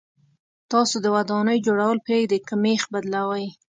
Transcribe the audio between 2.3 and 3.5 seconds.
که مېخ بدلوئ.